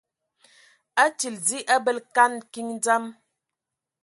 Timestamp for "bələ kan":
1.85-2.33